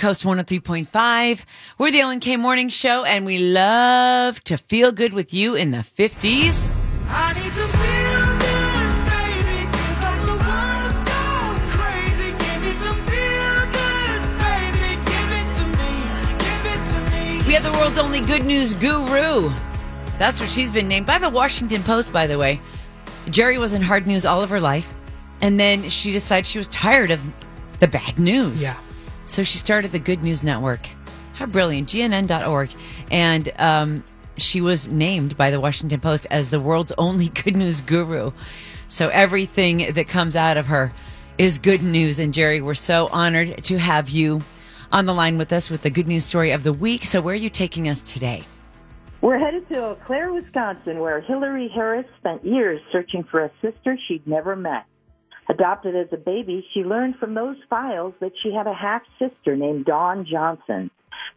Coast 0.00 0.24
103.5. 0.24 1.44
We're 1.76 1.90
the 1.90 2.00
Ellen 2.00 2.20
K 2.20 2.38
Morning 2.38 2.70
Show, 2.70 3.04
and 3.04 3.26
we 3.26 3.38
love 3.38 4.42
to 4.44 4.56
feel 4.56 4.92
good 4.92 5.12
with 5.12 5.34
you 5.34 5.54
in 5.54 5.72
the 5.72 5.84
50s. 5.84 6.70
I 7.06 7.34
need 7.34 7.52
some 7.52 7.68
feel 7.68 8.24
goods, 8.40 8.96
baby. 9.12 9.68
It's 9.68 10.00
like 10.00 10.22
the 10.22 10.38
world's 10.40 10.96
gone 11.04 11.60
crazy. 11.68 12.32
Give 12.32 12.62
me 12.62 12.72
some 12.72 12.96
feel 13.04 13.60
goods, 13.76 14.26
baby. 14.40 14.96
Give 15.04 15.30
it 15.36 15.48
to 15.58 15.64
me. 15.68 15.92
Give 16.38 16.64
it 16.64 16.82
to 16.92 16.98
me. 17.12 17.46
We 17.46 17.52
have 17.52 17.62
the 17.62 17.72
world's 17.72 17.98
only 17.98 18.22
good 18.22 18.46
news 18.46 18.72
guru. 18.72 19.52
That's 20.18 20.40
what 20.40 20.50
she's 20.50 20.70
been 20.70 20.88
named 20.88 21.04
by 21.04 21.18
the 21.18 21.28
Washington 21.28 21.82
Post, 21.82 22.10
by 22.10 22.26
the 22.26 22.38
way. 22.38 22.58
Geri 23.28 23.58
was 23.58 23.74
in 23.74 23.82
hard 23.82 24.06
news 24.06 24.24
all 24.24 24.40
of 24.40 24.48
her 24.48 24.60
life, 24.60 24.94
and 25.42 25.60
then 25.60 25.90
she 25.90 26.10
decided 26.10 26.46
she 26.46 26.56
was 26.56 26.68
tired 26.68 27.10
of 27.10 27.20
the 27.80 27.86
bad 27.86 28.18
news. 28.18 28.62
Yeah. 28.62 28.80
So 29.24 29.44
she 29.44 29.58
started 29.58 29.92
the 29.92 29.98
Good 29.98 30.22
News 30.22 30.42
Network. 30.42 30.88
How 31.34 31.46
brilliant. 31.46 31.88
GNN.org. 31.88 32.70
And 33.10 33.52
um, 33.58 34.04
she 34.36 34.60
was 34.60 34.88
named 34.88 35.36
by 35.36 35.50
the 35.50 35.60
Washington 35.60 36.00
Post 36.00 36.26
as 36.30 36.50
the 36.50 36.60
world's 36.60 36.92
only 36.98 37.28
good 37.44 37.56
news 37.56 37.80
guru. 37.80 38.32
So 38.88 39.08
everything 39.08 39.92
that 39.92 40.08
comes 40.08 40.36
out 40.36 40.56
of 40.56 40.66
her 40.66 40.92
is 41.38 41.58
good 41.58 41.82
news. 41.82 42.18
And 42.18 42.34
Geri, 42.34 42.60
we're 42.60 42.74
so 42.74 43.08
honored 43.12 43.62
to 43.64 43.78
have 43.78 44.10
you 44.10 44.42
on 44.92 45.06
the 45.06 45.14
line 45.14 45.38
with 45.38 45.52
us 45.52 45.70
with 45.70 45.82
the 45.82 45.90
good 45.90 46.08
news 46.08 46.24
story 46.24 46.50
of 46.50 46.64
the 46.64 46.72
week. 46.72 47.04
So 47.06 47.20
where 47.20 47.34
are 47.34 47.36
you 47.36 47.50
taking 47.50 47.88
us 47.88 48.02
today? 48.02 48.42
We're 49.20 49.38
headed 49.38 49.68
to 49.68 49.84
Eau 49.84 49.98
Claire, 50.06 50.32
Wisconsin, 50.32 50.98
where 50.98 51.20
Hillary 51.20 51.68
Harris 51.68 52.06
spent 52.18 52.44
years 52.44 52.80
searching 52.90 53.22
for 53.24 53.44
a 53.44 53.50
sister 53.60 53.98
she'd 54.08 54.26
never 54.26 54.56
met. 54.56 54.84
Adopted 55.48 55.96
as 55.96 56.08
a 56.12 56.16
baby, 56.16 56.64
she 56.72 56.80
learned 56.80 57.16
from 57.16 57.34
those 57.34 57.56
files 57.68 58.14
that 58.20 58.32
she 58.42 58.52
had 58.52 58.66
a 58.66 58.74
half 58.74 59.02
sister 59.18 59.56
named 59.56 59.86
Dawn 59.86 60.26
Johnson. 60.30 60.90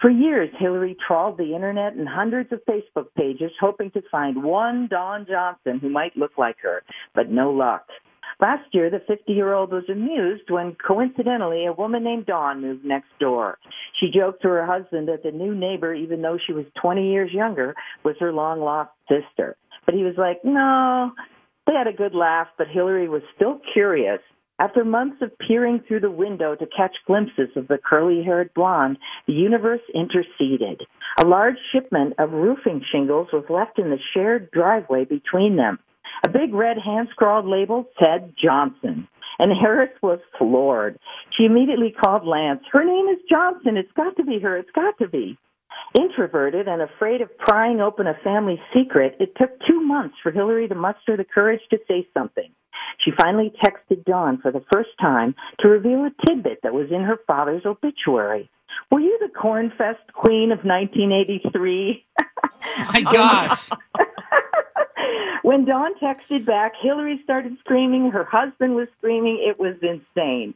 For 0.00 0.10
years, 0.10 0.50
Hillary 0.58 0.96
trawled 1.06 1.36
the 1.36 1.54
internet 1.54 1.94
and 1.94 2.08
hundreds 2.08 2.52
of 2.52 2.64
Facebook 2.64 3.08
pages 3.16 3.52
hoping 3.60 3.90
to 3.92 4.02
find 4.10 4.42
one 4.42 4.88
Dawn 4.88 5.26
Johnson 5.28 5.78
who 5.78 5.90
might 5.90 6.16
look 6.16 6.32
like 6.38 6.56
her, 6.62 6.82
but 7.14 7.30
no 7.30 7.50
luck. 7.50 7.86
Last 8.40 8.72
year, 8.72 8.88
the 8.88 9.00
50 9.06 9.32
year 9.32 9.52
old 9.52 9.70
was 9.70 9.84
amused 9.90 10.50
when 10.50 10.74
coincidentally 10.74 11.66
a 11.66 11.72
woman 11.72 12.02
named 12.02 12.26
Dawn 12.26 12.62
moved 12.62 12.84
next 12.84 13.10
door. 13.18 13.58
She 14.00 14.10
joked 14.10 14.40
to 14.42 14.48
her 14.48 14.64
husband 14.64 15.08
that 15.08 15.22
the 15.22 15.30
new 15.30 15.54
neighbor, 15.54 15.92
even 15.92 16.22
though 16.22 16.38
she 16.46 16.54
was 16.54 16.64
20 16.80 17.10
years 17.10 17.30
younger, 17.32 17.74
was 18.02 18.16
her 18.18 18.32
long 18.32 18.60
lost 18.60 18.90
sister. 19.08 19.56
But 19.84 19.94
he 19.94 20.02
was 20.02 20.14
like, 20.16 20.42
no. 20.42 21.12
They 21.70 21.76
had 21.76 21.86
a 21.86 21.92
good 21.92 22.16
laugh, 22.16 22.48
but 22.58 22.66
Hillary 22.66 23.08
was 23.08 23.22
still 23.36 23.60
curious. 23.72 24.18
After 24.58 24.84
months 24.84 25.22
of 25.22 25.38
peering 25.38 25.78
through 25.86 26.00
the 26.00 26.10
window 26.10 26.56
to 26.56 26.66
catch 26.76 26.96
glimpses 27.06 27.50
of 27.54 27.68
the 27.68 27.78
curly 27.78 28.24
haired 28.24 28.52
blonde, 28.54 28.98
the 29.28 29.34
universe 29.34 29.80
interceded. 29.94 30.82
A 31.22 31.26
large 31.28 31.54
shipment 31.70 32.14
of 32.18 32.32
roofing 32.32 32.82
shingles 32.90 33.28
was 33.32 33.44
left 33.48 33.78
in 33.78 33.90
the 33.90 34.00
shared 34.12 34.50
driveway 34.50 35.04
between 35.04 35.54
them. 35.54 35.78
A 36.24 36.28
big 36.28 36.52
red 36.52 36.76
hand 36.76 37.06
scrawled 37.12 37.46
label 37.46 37.84
said 38.00 38.34
Johnson. 38.36 39.06
And 39.38 39.52
Harris 39.56 39.96
was 40.02 40.18
floored. 40.38 40.98
She 41.38 41.44
immediately 41.44 41.92
called 41.92 42.26
Lance. 42.26 42.64
Her 42.72 42.84
name 42.84 43.06
is 43.06 43.22
Johnson. 43.30 43.76
It's 43.76 43.92
got 43.92 44.16
to 44.16 44.24
be 44.24 44.40
her. 44.40 44.56
It's 44.56 44.72
got 44.72 44.98
to 44.98 45.06
be. 45.06 45.38
Introverted 45.98 46.68
and 46.68 46.82
afraid 46.82 47.20
of 47.20 47.36
prying 47.38 47.80
open 47.80 48.06
a 48.06 48.14
family 48.22 48.60
secret, 48.74 49.16
it 49.18 49.34
took 49.36 49.50
two 49.66 49.80
months 49.80 50.16
for 50.22 50.30
Hillary 50.30 50.68
to 50.68 50.74
muster 50.74 51.16
the 51.16 51.24
courage 51.24 51.60
to 51.70 51.78
say 51.88 52.06
something. 52.14 52.50
She 53.04 53.10
finally 53.18 53.52
texted 53.62 54.04
Dawn 54.04 54.38
for 54.40 54.52
the 54.52 54.64
first 54.72 54.90
time 55.00 55.34
to 55.60 55.68
reveal 55.68 56.04
a 56.04 56.26
tidbit 56.26 56.60
that 56.62 56.74
was 56.74 56.90
in 56.90 57.02
her 57.02 57.18
father's 57.26 57.64
obituary. 57.64 58.48
Were 58.90 59.00
you 59.00 59.18
the 59.20 59.32
Cornfest 59.36 60.12
Queen 60.12 60.52
of 60.52 60.64
1983? 60.64 62.04
My 62.94 63.02
gosh. 63.02 63.70
when 65.42 65.64
Dawn 65.64 65.94
texted 66.00 66.46
back, 66.46 66.72
Hillary 66.80 67.18
started 67.22 67.56
screaming. 67.60 68.10
Her 68.10 68.24
husband 68.24 68.74
was 68.74 68.88
screaming. 68.98 69.44
It 69.46 69.58
was 69.58 69.76
insane. 69.82 70.54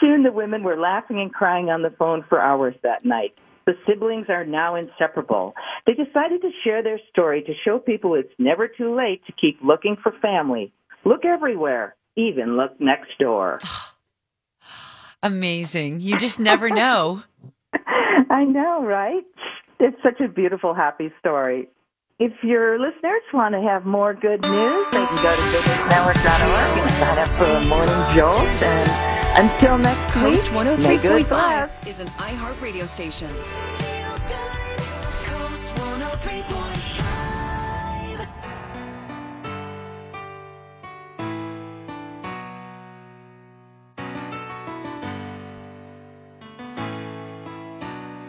Soon 0.00 0.22
the 0.22 0.32
women 0.32 0.62
were 0.62 0.76
laughing 0.76 1.20
and 1.20 1.32
crying 1.32 1.70
on 1.70 1.82
the 1.82 1.90
phone 1.90 2.24
for 2.28 2.40
hours 2.40 2.74
that 2.82 3.04
night. 3.04 3.34
The 3.66 3.74
siblings 3.86 4.26
are 4.28 4.44
now 4.44 4.76
inseparable. 4.76 5.54
They 5.86 5.94
decided 5.94 6.42
to 6.42 6.50
share 6.62 6.82
their 6.82 7.00
story 7.10 7.42
to 7.42 7.52
show 7.64 7.78
people 7.78 8.14
it's 8.14 8.32
never 8.38 8.68
too 8.68 8.94
late 8.94 9.24
to 9.26 9.32
keep 9.32 9.58
looking 9.62 9.96
for 10.02 10.12
family. 10.20 10.72
Look 11.04 11.24
everywhere, 11.24 11.96
even 12.16 12.56
look 12.56 12.80
next 12.80 13.18
door. 13.18 13.58
Amazing. 15.22 16.00
You 16.00 16.18
just 16.18 16.38
never 16.38 16.68
know. 16.68 17.22
I 18.30 18.44
know, 18.44 18.84
right? 18.84 19.24
It's 19.80 19.96
such 20.02 20.20
a 20.20 20.28
beautiful, 20.28 20.74
happy 20.74 21.12
story. 21.20 21.68
If 22.18 22.32
your 22.42 22.78
listeners 22.78 23.22
want 23.32 23.54
to 23.54 23.60
have 23.60 23.84
more 23.84 24.14
good 24.14 24.42
news, 24.44 24.86
they 24.92 25.04
can 25.04 25.16
go 25.16 25.34
to 25.34 25.42
goodnewsnetwork.org 25.42 26.78
and 26.78 26.90
sign 26.90 27.18
up 27.18 27.30
for 27.34 27.44
a 27.44 27.64
morning 27.68 28.14
jolt. 28.14 28.62
And 28.62 29.13
until 29.36 29.78
next 29.78 30.12
Coast 30.12 30.50
week, 30.50 30.78
may 30.78 30.98
good 30.98 31.26
103.5 31.26 31.86
is 31.86 32.00
an 32.00 32.06
iHeart 32.08 32.60
radio 32.60 32.86
station. 32.86 33.30